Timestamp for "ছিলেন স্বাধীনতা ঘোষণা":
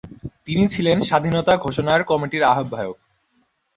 0.67-1.93